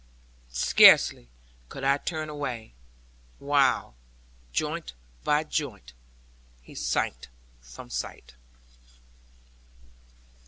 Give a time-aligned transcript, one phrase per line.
[0.49, 1.29] Scarcely
[1.69, 2.73] could I turn away,
[3.37, 3.93] while,
[4.51, 4.93] joint
[5.23, 5.93] by joint,
[6.63, 7.27] he sank
[7.61, 8.33] from sight.